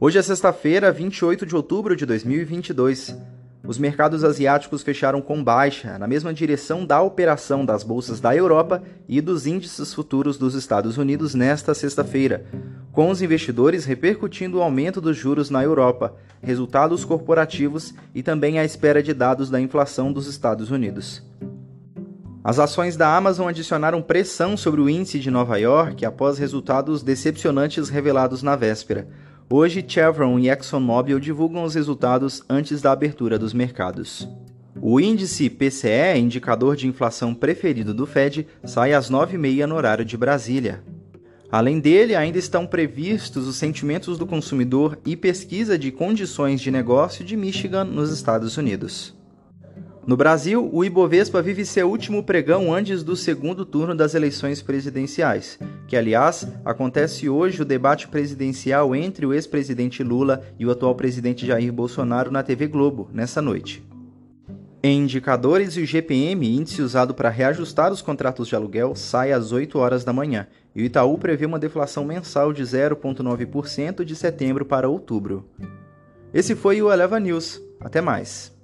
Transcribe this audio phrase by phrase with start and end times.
[0.00, 3.18] Hoje é sexta-feira, 28 de outubro de 2022.
[3.66, 8.80] Os mercados asiáticos fecharam com baixa, na mesma direção da operação das bolsas da Europa
[9.08, 12.44] e dos índices futuros dos Estados Unidos nesta sexta-feira,
[12.92, 18.64] com os investidores repercutindo o aumento dos juros na Europa, resultados corporativos e também a
[18.64, 21.24] espera de dados da inflação dos Estados Unidos.
[22.44, 27.88] As ações da Amazon adicionaram pressão sobre o índice de Nova York após resultados decepcionantes
[27.88, 29.08] revelados na véspera.
[29.50, 34.28] Hoje, Chevron e ExxonMobil divulgam os resultados antes da abertura dos mercados.
[34.78, 40.18] O índice PCE, indicador de inflação preferido do Fed, sai às 9h30 no horário de
[40.18, 40.84] Brasília.
[41.50, 47.24] Além dele, ainda estão previstos os sentimentos do consumidor e pesquisa de condições de negócio
[47.24, 49.17] de Michigan, nos Estados Unidos.
[50.08, 55.58] No Brasil, o Ibovespa vive seu último pregão antes do segundo turno das eleições presidenciais,
[55.86, 61.46] que, aliás, acontece hoje o debate presidencial entre o ex-presidente Lula e o atual presidente
[61.46, 63.86] Jair Bolsonaro na TV Globo, nessa noite.
[64.82, 69.78] Em indicadores, o GPM, índice usado para reajustar os contratos de aluguel, sai às 8
[69.78, 74.88] horas da manhã, e o Itaú prevê uma deflação mensal de 0,9% de setembro para
[74.88, 75.44] outubro.
[76.32, 77.60] Esse foi o Eleva News.
[77.80, 78.57] Até mais.